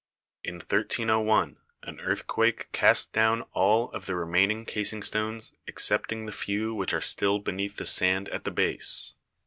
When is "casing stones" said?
4.65-5.51